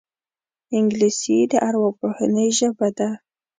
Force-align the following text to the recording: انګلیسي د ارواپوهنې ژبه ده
انګلیسي 0.77 1.37
د 1.51 1.53
ارواپوهنې 1.67 2.47
ژبه 2.57 2.87
ده 2.97 3.09